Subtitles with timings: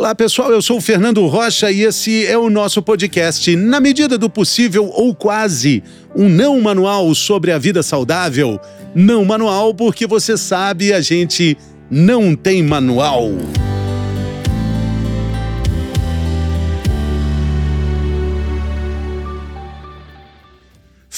[0.00, 4.16] Olá pessoal, eu sou o Fernando Rocha e esse é o nosso podcast, na medida
[4.16, 5.82] do possível ou quase,
[6.16, 8.58] um não manual sobre a vida saudável.
[8.94, 11.54] Não manual porque você sabe, a gente
[11.90, 13.30] não tem manual.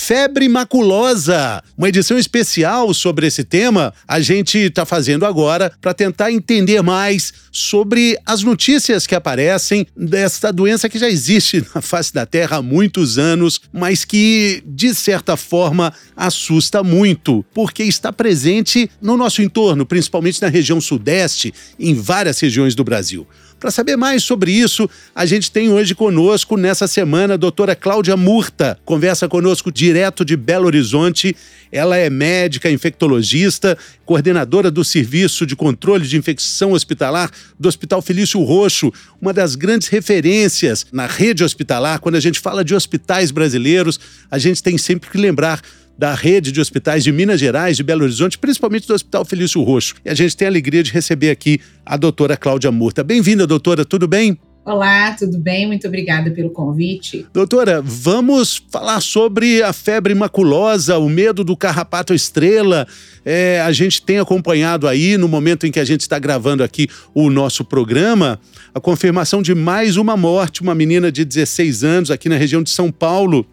[0.05, 3.95] Febre Maculosa, uma edição especial sobre esse tema.
[4.07, 10.53] A gente está fazendo agora para tentar entender mais sobre as notícias que aparecem desta
[10.53, 15.37] doença que já existe na face da Terra há muitos anos, mas que, de certa
[15.37, 22.41] forma, assusta muito, porque está presente no nosso entorno, principalmente na região Sudeste, em várias
[22.41, 23.25] regiões do Brasil.
[23.63, 28.17] Para saber mais sobre isso, a gente tem hoje conosco, nessa semana, a doutora Cláudia
[28.17, 28.77] Murta.
[28.85, 31.37] Conversa conosco direto de Belo Horizonte.
[31.71, 38.43] Ela é médica, infectologista, coordenadora do Serviço de Controle de Infecção Hospitalar do Hospital Felício
[38.43, 42.01] Roxo, uma das grandes referências na rede hospitalar.
[42.01, 45.63] Quando a gente fala de hospitais brasileiros, a gente tem sempre que lembrar
[46.03, 49.95] da rede de hospitais de Minas Gerais, de Belo Horizonte, principalmente do Hospital Felício Roxo.
[50.05, 53.05] E a gente tem a alegria de receber aqui a doutora Cláudia Murta.
[53.05, 54.37] Bem-vinda, doutora, tudo bem?
[54.65, 55.65] Olá, tudo bem?
[55.65, 57.25] Muito obrigada pelo convite.
[57.33, 62.85] Doutora, vamos falar sobre a febre maculosa, o medo do carrapato estrela.
[63.25, 66.89] É, a gente tem acompanhado aí, no momento em que a gente está gravando aqui
[67.15, 68.41] o nosso programa,
[68.75, 72.71] a confirmação de mais uma morte, uma menina de 16 anos aqui na região de
[72.71, 73.47] São Paulo.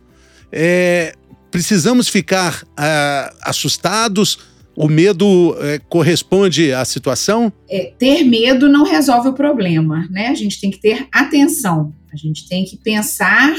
[0.52, 1.14] É,
[1.52, 4.40] precisamos ficar uh, assustados?
[4.76, 5.56] O medo uh,
[5.90, 7.52] corresponde à situação?
[7.70, 10.28] É, ter medo não resolve o problema, né?
[10.28, 13.54] A gente tem que ter atenção, a gente tem que pensar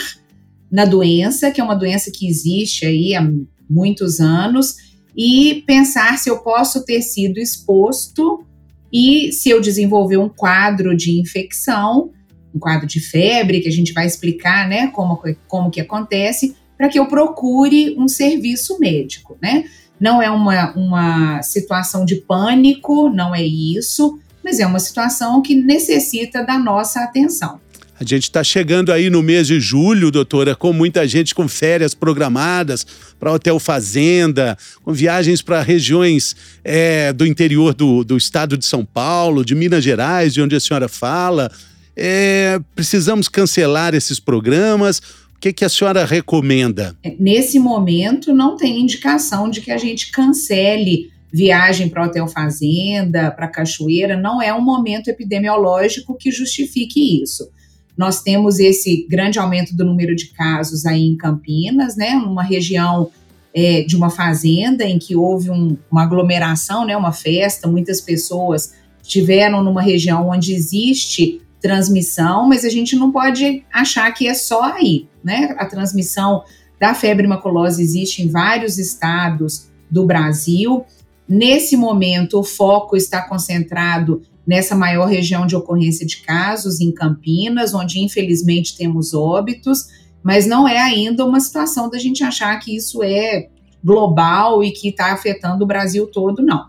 [0.71, 3.29] na doença, que é uma doença que existe aí há
[3.69, 4.77] muitos anos,
[5.17, 8.45] e pensar se eu posso ter sido exposto
[8.93, 12.11] e se eu desenvolver um quadro de infecção,
[12.55, 16.89] um quadro de febre, que a gente vai explicar, né, como, como que acontece, para
[16.89, 19.65] que eu procure um serviço médico, né?
[20.01, 25.55] Não é uma, uma situação de pânico, não é isso, mas é uma situação que
[25.55, 27.61] necessita da nossa atenção.
[28.01, 31.93] A gente está chegando aí no mês de julho, doutora, com muita gente com férias
[31.93, 32.87] programadas
[33.19, 38.87] para hotel fazenda, com viagens para regiões é, do interior do, do estado de São
[38.87, 41.53] Paulo, de Minas Gerais, de onde a senhora fala.
[41.95, 45.03] É, precisamos cancelar esses programas
[45.41, 46.95] que, que a senhora recomenda?
[47.19, 53.49] Nesse momento, não tem indicação de que a gente cancele viagem para hotel fazenda, para
[53.49, 57.49] cachoeira, não é um momento epidemiológico que justifique isso.
[57.97, 63.11] Nós temos esse grande aumento do número de casos aí em Campinas, né, numa região
[63.55, 68.75] é, de uma fazenda em que houve um, uma aglomeração, né, uma festa, muitas pessoas
[69.03, 74.63] estiveram numa região onde existe transmissão, mas a gente não pode achar que é só
[74.63, 75.55] aí, né?
[75.59, 76.43] A transmissão
[76.79, 80.85] da febre maculosa existe em vários estados do Brasil.
[81.29, 87.75] Nesse momento, o foco está concentrado nessa maior região de ocorrência de casos, em Campinas,
[87.75, 89.89] onde infelizmente temos óbitos,
[90.23, 93.49] mas não é ainda uma situação da gente achar que isso é
[93.83, 96.67] global e que está afetando o Brasil todo, não.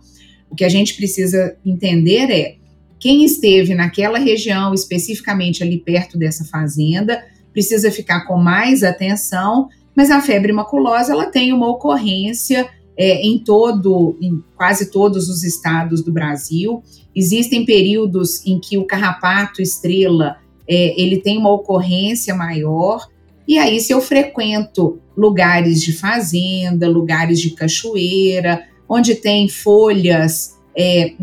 [0.49, 2.55] O que a gente precisa entender é
[3.01, 9.67] quem esteve naquela região, especificamente ali perto dessa fazenda, precisa ficar com mais atenção,
[9.97, 15.43] mas a febre maculosa ela tem uma ocorrência é, em todo, em quase todos os
[15.43, 16.83] estados do Brasil.
[17.15, 20.37] Existem períodos em que o carrapato estrela
[20.69, 23.07] é, ele tem uma ocorrência maior.
[23.47, 31.15] E aí, se eu frequento lugares de fazenda, lugares de cachoeira, onde tem folhas é,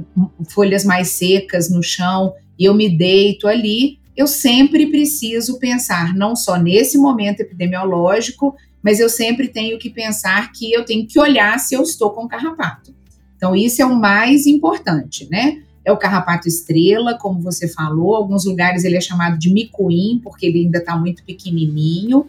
[0.50, 6.34] folhas mais secas no chão e eu me deito ali, eu sempre preciso pensar não
[6.34, 11.58] só nesse momento epidemiológico, mas eu sempre tenho que pensar que eu tenho que olhar
[11.58, 12.94] se eu estou com carrapato.
[13.36, 15.62] Então, isso é o mais importante, né?
[15.84, 18.16] É o carrapato estrela, como você falou.
[18.16, 22.26] Alguns lugares ele é chamado de micuim, porque ele ainda está muito pequenininho.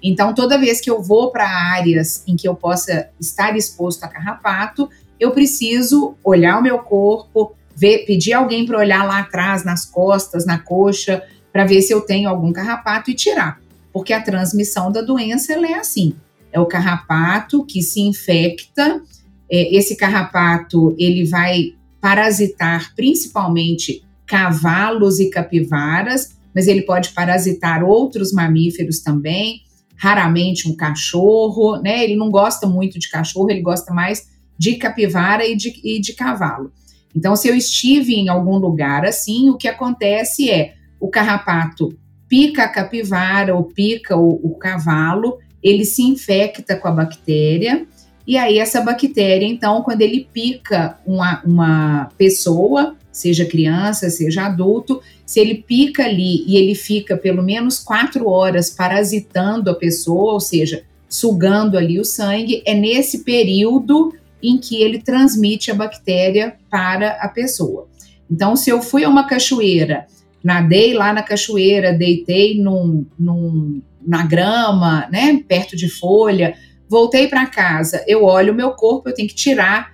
[0.00, 4.08] Então, toda vez que eu vou para áreas em que eu possa estar exposto a
[4.08, 4.88] carrapato,
[5.22, 10.44] eu preciso olhar o meu corpo, ver, pedir alguém para olhar lá atrás, nas costas,
[10.44, 11.22] na coxa,
[11.52, 13.60] para ver se eu tenho algum carrapato e tirar.
[13.92, 16.16] Porque a transmissão da doença é assim:
[16.50, 19.00] é o carrapato que se infecta.
[19.48, 28.32] É, esse carrapato ele vai parasitar principalmente cavalos e capivaras, mas ele pode parasitar outros
[28.32, 29.60] mamíferos também,
[29.94, 32.02] raramente um cachorro, né?
[32.02, 36.12] Ele não gosta muito de cachorro, ele gosta mais de capivara e de, e de
[36.12, 36.70] cavalo.
[37.16, 41.98] Então, se eu estive em algum lugar assim, o que acontece é o carrapato
[42.28, 47.84] pica a capivara ou pica o, o cavalo, ele se infecta com a bactéria,
[48.24, 55.02] e aí essa bactéria, então, quando ele pica uma, uma pessoa, seja criança, seja adulto,
[55.26, 60.40] se ele pica ali e ele fica pelo menos quatro horas parasitando a pessoa, ou
[60.40, 67.12] seja, sugando ali o sangue, é nesse período em que ele transmite a bactéria para
[67.20, 67.88] a pessoa.
[68.30, 70.06] Então, se eu fui a uma cachoeira,
[70.42, 76.54] nadei lá na cachoeira, deitei num, num, na grama, né, perto de folha,
[76.88, 79.92] voltei para casa, eu olho o meu corpo, eu tenho que tirar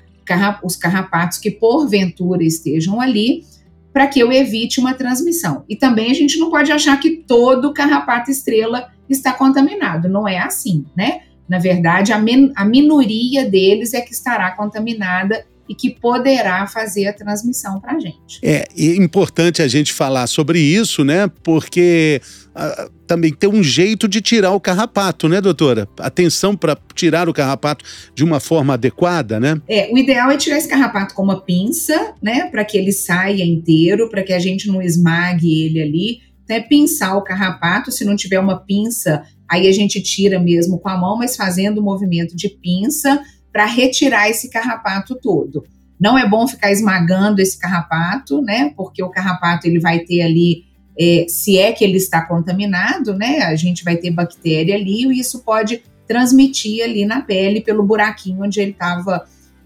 [0.62, 3.44] os carrapatos que porventura estejam ali,
[3.92, 5.64] para que eu evite uma transmissão.
[5.68, 10.38] E também a gente não pode achar que todo carrapato estrela está contaminado, não é
[10.38, 11.22] assim, né?
[11.48, 12.20] Na verdade, a,
[12.56, 18.00] a minoria deles é que estará contaminada e que poderá fazer a transmissão para a
[18.00, 18.40] gente.
[18.42, 21.30] É, é importante a gente falar sobre isso, né?
[21.42, 22.22] Porque
[22.56, 25.86] uh, também tem um jeito de tirar o carrapato, né, doutora?
[25.98, 27.84] Atenção para tirar o carrapato
[28.14, 29.60] de uma forma adequada, né?
[29.68, 32.46] É, o ideal é tirar esse carrapato com uma pinça, né?
[32.46, 36.27] Para que ele saia inteiro, para que a gente não esmague ele ali.
[36.48, 40.88] Até pinçar o carrapato, se não tiver uma pinça, aí a gente tira mesmo com
[40.88, 43.22] a mão, mas fazendo o movimento de pinça
[43.52, 45.62] para retirar esse carrapato todo.
[46.00, 48.72] Não é bom ficar esmagando esse carrapato, né?
[48.74, 50.64] Porque o carrapato ele vai ter ali,
[50.98, 53.42] é, se é que ele está contaminado, né?
[53.42, 58.44] A gente vai ter bactéria ali e isso pode transmitir ali na pele pelo buraquinho
[58.44, 59.22] onde ele estava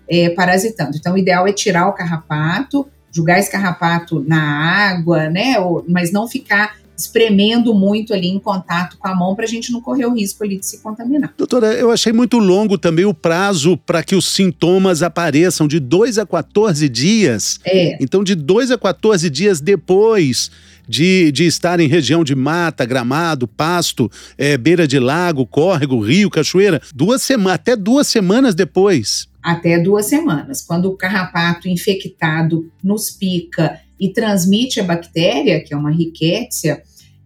[0.09, 0.97] é, parasitando.
[0.97, 4.43] Então, o ideal é tirar o carrapato, jogar esse carrapato na
[4.91, 5.61] água, né?
[5.61, 9.73] Ou, mas não ficar espremendo muito ali em contato com a mão para a gente
[9.73, 11.33] não correr o risco ali de se contaminar.
[11.37, 16.19] Doutora, eu achei muito longo também o prazo para que os sintomas apareçam, de 2
[16.19, 17.59] a 14 dias.
[17.65, 17.97] É.
[18.01, 20.51] Então, de 2 a 14 dias depois
[20.89, 26.31] de, de estar em região de mata, gramado, pasto, é, beira de lago, córrego, rio,
[26.31, 29.29] cachoeira, duas até duas semanas depois.
[29.43, 30.63] Até duas semanas.
[30.63, 36.83] Quando o carrapato infectado nos pica e transmite a bactéria, que é uma rickettsia,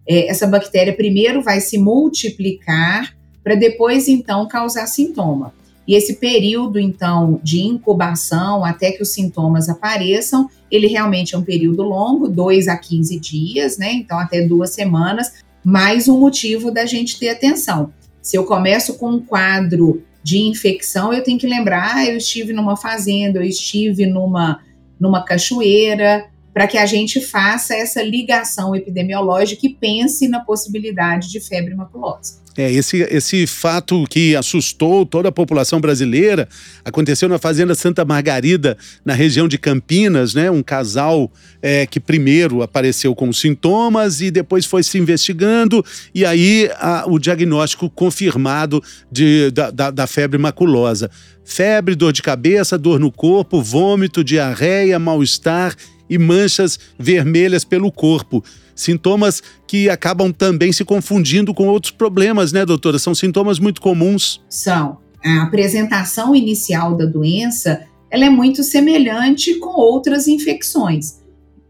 [0.07, 5.53] é, essa bactéria primeiro vai se multiplicar para depois então causar sintoma.
[5.87, 11.43] E esse período então de incubação até que os sintomas apareçam, ele realmente é um
[11.43, 13.93] período longo, 2 a 15 dias, né?
[13.93, 15.31] Então até duas semanas,
[15.63, 17.93] mais um motivo da gente ter atenção.
[18.21, 22.75] Se eu começo com um quadro de infecção, eu tenho que lembrar, eu estive numa
[22.75, 24.61] fazenda, eu estive numa
[24.99, 31.39] numa cachoeira, para que a gente faça essa ligação epidemiológica e pense na possibilidade de
[31.39, 32.41] febre maculosa.
[32.57, 36.49] É, esse, esse fato que assustou toda a população brasileira
[36.83, 38.75] aconteceu na Fazenda Santa Margarida,
[39.05, 40.49] na região de Campinas, né?
[40.49, 41.31] Um casal
[41.61, 47.19] é, que primeiro apareceu com sintomas e depois foi se investigando, e aí a, o
[47.19, 51.11] diagnóstico confirmado de, da, da, da febre maculosa.
[51.45, 55.75] Febre, dor de cabeça, dor no corpo, vômito, diarreia, mal-estar
[56.09, 58.43] e manchas vermelhas pelo corpo.
[58.77, 62.99] Sintomas que acabam também se confundindo com outros problemas, né, doutora?
[62.99, 64.41] São sintomas muito comuns.
[64.47, 64.99] São.
[65.25, 71.17] A apresentação inicial da doença ela é muito semelhante com outras infecções.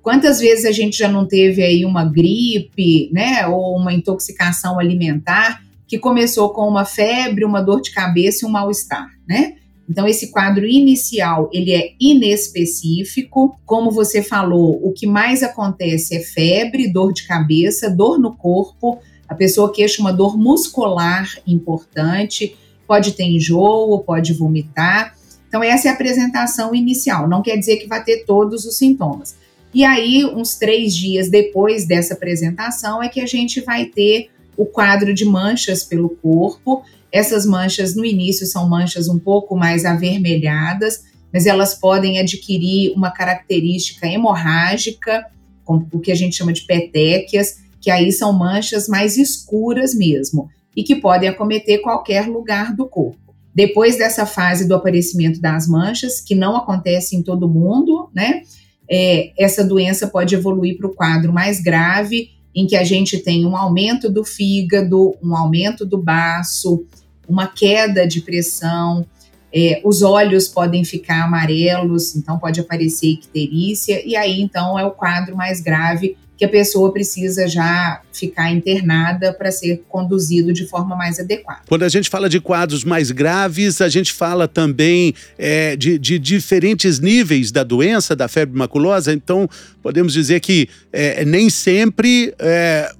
[0.01, 5.61] Quantas vezes a gente já não teve aí uma gripe, né, ou uma intoxicação alimentar
[5.87, 9.55] que começou com uma febre, uma dor de cabeça e um mal-estar, né?
[9.89, 13.57] Então, esse quadro inicial, ele é inespecífico.
[13.65, 18.99] Como você falou, o que mais acontece é febre, dor de cabeça, dor no corpo.
[19.27, 25.15] A pessoa queixa uma dor muscular importante, pode ter enjoo, pode vomitar.
[25.47, 27.27] Então, essa é a apresentação inicial.
[27.27, 29.35] Não quer dizer que vai ter todos os sintomas.
[29.73, 34.65] E aí, uns três dias depois dessa apresentação, é que a gente vai ter o
[34.65, 41.05] quadro de manchas pelo corpo essas manchas no início são manchas um pouco mais avermelhadas,
[41.31, 45.25] mas elas podem adquirir uma característica hemorrágica,
[45.67, 50.83] o que a gente chama de petequias, que aí são manchas mais escuras mesmo e
[50.83, 53.35] que podem acometer qualquer lugar do corpo.
[53.53, 58.43] Depois dessa fase do aparecimento das manchas, que não acontece em todo mundo, né?
[58.89, 63.45] É, essa doença pode evoluir para o quadro mais grave em que a gente tem
[63.45, 66.83] um aumento do fígado, um aumento do baço,
[67.29, 69.05] uma queda de pressão,
[69.53, 74.91] é, os olhos podem ficar amarelos, então pode aparecer icterícia, e aí então é o
[74.91, 80.95] quadro mais grave que a pessoa precisa já ficar internada para ser conduzido de forma
[80.95, 81.61] mais adequada.
[81.67, 86.19] Quando a gente fala de quadros mais graves, a gente fala também é, de, de,
[86.19, 89.49] diferentes níveis da doença, da febre maculosa, então
[89.81, 92.91] podemos dizer que é, nem sempre é,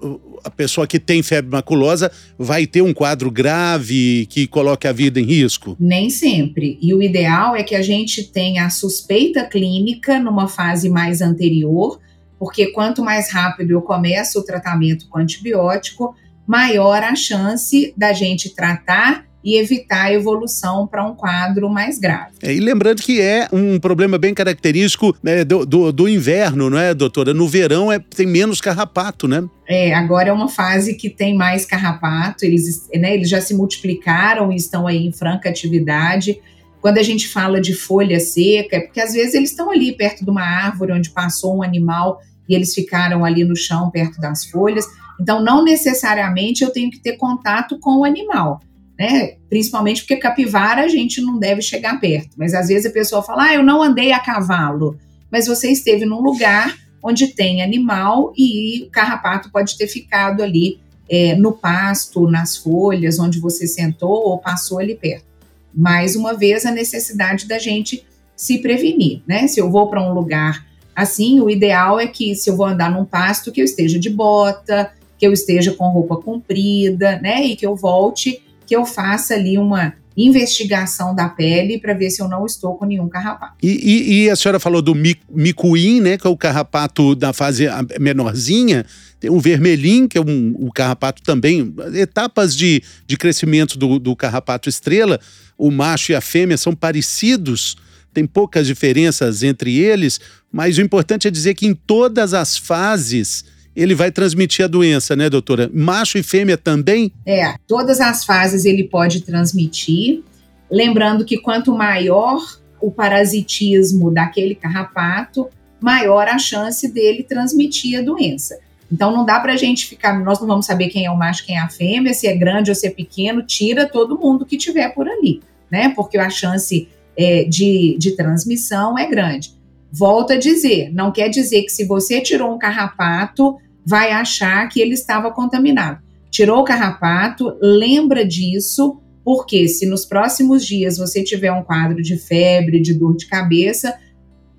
[0.43, 5.19] a pessoa que tem febre maculosa vai ter um quadro grave que coloque a vida
[5.19, 5.75] em risco?
[5.79, 6.77] Nem sempre.
[6.81, 11.99] E o ideal é que a gente tenha a suspeita clínica numa fase mais anterior,
[12.39, 16.15] porque quanto mais rápido eu começo o tratamento com antibiótico,
[16.45, 22.33] maior a chance da gente tratar e evitar a evolução para um quadro mais grave.
[22.43, 26.77] É, e lembrando que é um problema bem característico né, do, do, do, inverno, não
[26.77, 27.33] é, doutora?
[27.33, 29.47] No verão é, tem menos carrapato, né?
[29.65, 34.51] É, agora é uma fase que tem mais carrapato, eles, né, eles já se multiplicaram
[34.51, 36.41] e estão aí em franca atividade.
[36.81, 40.25] Quando a gente fala de folha seca, é porque às vezes eles estão ali perto
[40.25, 44.43] de uma árvore onde passou um animal e eles ficaram ali no chão perto das
[44.43, 44.85] folhas.
[45.21, 48.59] Então, não necessariamente eu tenho que ter contato com o animal
[48.97, 49.35] né?
[49.49, 52.29] Principalmente porque capivara a gente não deve chegar perto.
[52.37, 54.97] Mas às vezes a pessoa fala: ah, eu não andei a cavalo.
[55.31, 60.79] Mas você esteve num lugar onde tem animal e o carrapato pode ter ficado ali
[61.09, 65.25] é, no pasto, nas folhas, onde você sentou ou passou ali perto.
[65.73, 69.47] Mais uma vez, a necessidade da gente se prevenir, né?
[69.47, 72.89] Se eu vou para um lugar assim, o ideal é que se eu vou andar
[72.89, 77.43] num pasto, que eu esteja de bota, que eu esteja com roupa comprida, né?
[77.45, 82.21] E que eu volte que eu faça ali uma investigação da pele para ver se
[82.21, 83.53] eu não estou com nenhum carrapato.
[83.61, 84.93] E, e, e a senhora falou do
[85.29, 87.67] micuim, né, que é o carrapato da fase
[87.99, 88.83] menorzinha,
[89.19, 94.15] tem um vermelhinho, que é um, o carrapato também, etapas de, de crescimento do, do
[94.15, 95.19] carrapato estrela,
[95.55, 97.77] o macho e a fêmea são parecidos,
[98.11, 100.19] tem poucas diferenças entre eles,
[100.51, 103.45] mas o importante é dizer que em todas as fases
[103.77, 105.69] ele vai transmitir a doença, né, doutora?
[105.71, 107.11] Macho e fêmea também?
[107.23, 110.23] É, todas as fases ele pode transmitir.
[110.69, 112.41] Lembrando que quanto maior
[112.81, 115.47] o parasitismo daquele carrapato,
[115.79, 118.57] maior a chance dele transmitir a doença.
[118.91, 121.45] Então não dá para a gente ficar, nós não vamos saber quem é o macho,
[121.45, 124.57] quem é a fêmea, se é grande ou se é pequeno, tira todo mundo que
[124.57, 125.93] tiver por ali, né?
[125.95, 129.55] Porque a chance é, de, de transmissão é grande.
[129.91, 134.81] Volto a dizer, não quer dizer que se você tirou um carrapato, vai achar que
[134.81, 135.99] ele estava contaminado.
[136.29, 142.17] Tirou o carrapato, lembra disso, porque se nos próximos dias você tiver um quadro de
[142.17, 143.97] febre, de dor de cabeça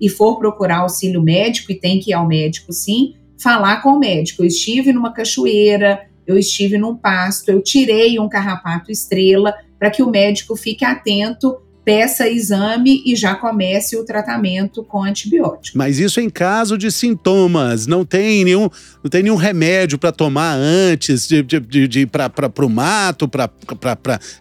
[0.01, 3.99] e for procurar auxílio médico, e tem que ir ao médico sim, falar com o
[3.99, 4.41] médico.
[4.41, 10.01] Eu estive numa cachoeira, eu estive num pasto, eu tirei um carrapato estrela, para que
[10.01, 15.77] o médico fique atento peça exame e já comece o tratamento com antibiótico.
[15.77, 18.69] Mas isso em caso de sintomas, não tem nenhum,
[19.03, 23.49] não tem nenhum remédio para tomar antes de, de, de, de para o mato, para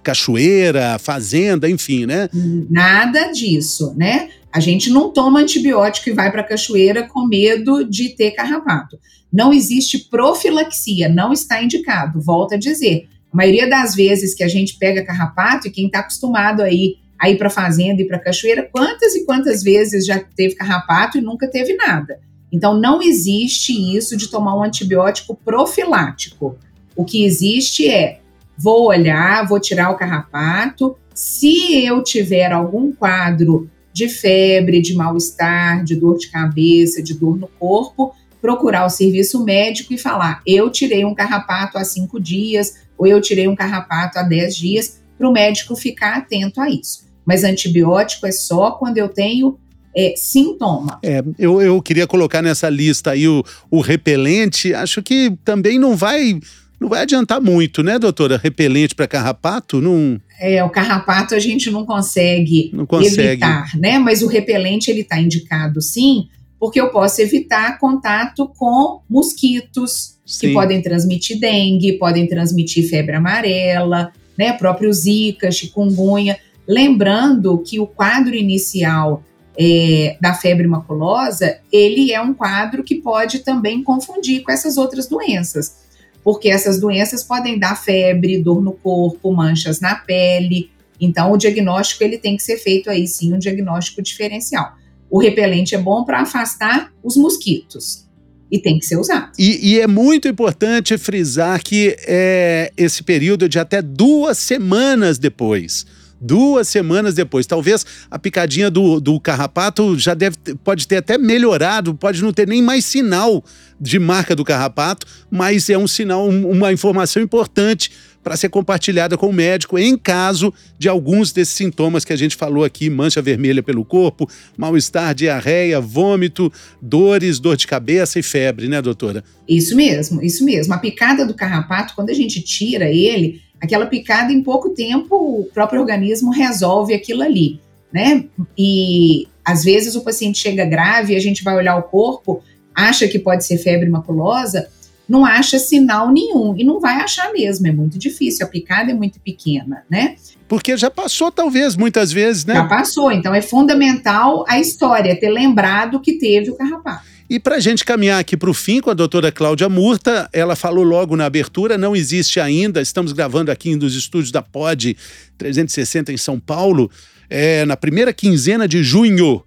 [0.02, 2.28] cachoeira, fazenda, enfim, né?
[2.68, 4.28] Nada disso, né?
[4.52, 8.98] A gente não toma antibiótico e vai para a cachoeira com medo de ter carrapato.
[9.32, 12.20] Não existe profilaxia, não está indicado.
[12.20, 16.00] Volto a dizer, a maioria das vezes que a gente pega carrapato, e quem está
[16.00, 20.54] acostumado aí a ir para fazenda e para cachoeira, quantas e quantas vezes já teve
[20.54, 22.20] carrapato e nunca teve nada.
[22.50, 26.56] Então não existe isso de tomar um antibiótico profilático.
[26.94, 28.20] O que existe é
[28.56, 30.96] vou olhar, vou tirar o carrapato.
[31.12, 37.36] Se eu tiver algum quadro de febre, de mal-estar, de dor de cabeça, de dor
[37.36, 42.76] no corpo, procurar o serviço médico e falar: eu tirei um carrapato há cinco dias,
[42.96, 47.07] ou eu tirei um carrapato há dez dias, para o médico ficar atento a isso
[47.28, 49.58] mas antibiótico é só quando eu tenho
[49.94, 50.98] é, sintoma.
[51.02, 55.94] É, eu, eu queria colocar nessa lista aí o, o repelente, acho que também não
[55.94, 56.40] vai.
[56.80, 58.40] Não vai adiantar muito, né, doutora?
[58.42, 59.80] Repelente para carrapato?
[59.80, 60.18] Não...
[60.40, 63.20] É, o carrapato a gente não consegue, não consegue.
[63.20, 63.98] evitar, né?
[63.98, 70.46] Mas o repelente ele está indicado sim, porque eu posso evitar contato com mosquitos sim.
[70.46, 74.52] que podem transmitir dengue, podem transmitir febre amarela, né?
[74.52, 76.38] Próprio zika, chikungunya.
[76.68, 79.22] Lembrando que o quadro inicial
[79.58, 85.08] é, da febre maculosa, ele é um quadro que pode também confundir com essas outras
[85.08, 85.76] doenças,
[86.22, 90.70] porque essas doenças podem dar febre, dor no corpo, manchas na pele.
[91.00, 94.76] Então, o diagnóstico ele tem que ser feito aí sim, um diagnóstico diferencial.
[95.10, 98.06] O repelente é bom para afastar os mosquitos
[98.50, 99.32] e tem que ser usado.
[99.38, 105.86] E, e é muito importante frisar que é, esse período de até duas semanas depois
[106.20, 107.46] duas semanas depois.
[107.46, 112.46] Talvez a picadinha do, do carrapato já deve, pode ter até melhorado, pode não ter
[112.46, 113.44] nem mais sinal
[113.80, 117.90] de marca do carrapato, mas é um sinal, uma informação importante
[118.22, 122.36] para ser compartilhada com o médico em caso de alguns desses sintomas que a gente
[122.36, 128.68] falou aqui: mancha vermelha pelo corpo, mal-estar, diarreia, vômito, dores, dor de cabeça e febre,
[128.68, 129.24] né, doutora?
[129.48, 130.74] Isso mesmo, isso mesmo.
[130.74, 135.44] A picada do carrapato, quando a gente tira ele, aquela picada em pouco tempo o
[135.52, 137.60] próprio organismo resolve aquilo ali,
[137.92, 138.24] né?
[138.56, 142.42] E às vezes o paciente chega grave a gente vai olhar o corpo,
[142.74, 144.68] acha que pode ser febre maculosa,
[145.08, 146.54] não acha sinal nenhum.
[146.56, 148.44] E não vai achar mesmo, é muito difícil.
[148.44, 150.16] A picada é muito pequena, né?
[150.46, 152.54] Porque já passou, talvez, muitas vezes, né?
[152.54, 153.10] Já passou.
[153.10, 157.04] Então é fundamental a história, ter lembrado que teve o carrapato.
[157.30, 160.56] E para a gente caminhar aqui para o fim com a doutora Cláudia Murta, ela
[160.56, 164.96] falou logo na abertura, não existe ainda, estamos gravando aqui nos estúdios da POD
[165.36, 166.90] 360 em São Paulo,
[167.28, 169.44] é, na primeira quinzena de junho.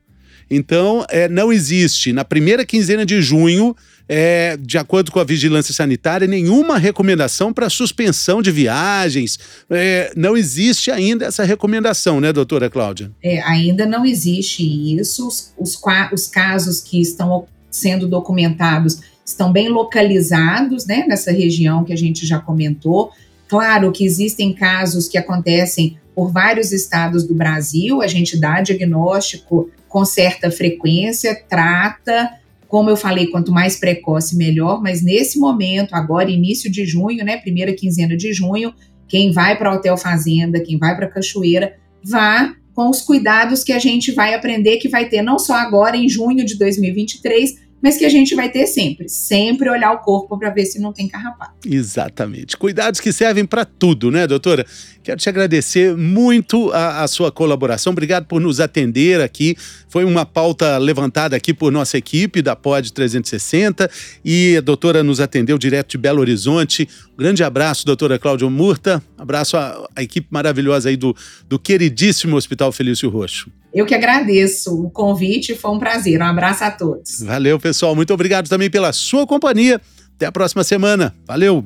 [0.48, 2.14] Então, é, não existe.
[2.14, 3.76] Na primeira quinzena de junho,
[4.08, 9.40] é, de acordo com a vigilância sanitária, nenhuma recomendação para suspensão de viagens.
[9.70, 13.10] É, não existe ainda essa recomendação, né, doutora Cláudia?
[13.24, 14.62] É, ainda não existe
[15.00, 15.26] isso.
[15.28, 15.80] Os, os,
[16.12, 22.26] os casos que estão sendo documentados estão bem localizados né, nessa região que a gente
[22.28, 23.12] já comentou.
[23.48, 29.70] Claro que existem casos que acontecem por vários estados do Brasil, a gente dá diagnóstico
[29.88, 32.30] com certa frequência, trata
[32.72, 37.36] como eu falei, quanto mais precoce, melhor, mas nesse momento, agora, início de junho, né,
[37.36, 38.74] primeira quinzena de junho,
[39.10, 43.80] quem vai para Hotel Fazenda, quem vai para Cachoeira, vá com os cuidados que a
[43.80, 48.06] gente vai aprender que vai ter não só agora em junho de 2023, mas que
[48.06, 49.10] a gente vai ter sempre.
[49.10, 51.68] Sempre olhar o corpo para ver se não tem carrapato.
[51.68, 52.56] Exatamente.
[52.56, 54.66] Cuidados que servem para tudo, né, doutora?
[55.04, 57.92] Quero te agradecer muito a, a, sua colaboração.
[57.92, 59.56] Obrigado por nos atender aqui.
[59.90, 63.90] Foi uma pauta levantada aqui por nossa equipe da POD 360
[64.24, 66.88] e a doutora nos atendeu direto de Belo Horizonte.
[67.14, 69.02] Um grande abraço, doutora Cláudia Murta.
[69.18, 71.16] Abraço à, à equipe maravilhosa aí do,
[71.50, 73.50] do queridíssimo Hospital Felício Roxo.
[73.74, 76.22] Eu que agradeço o convite, foi um prazer.
[76.22, 77.22] Um abraço a todos.
[77.22, 77.96] Valeu, pessoal.
[77.96, 79.82] Muito obrigado também pela sua companhia.
[80.16, 81.16] Até a próxima semana.
[81.26, 81.66] Valeu!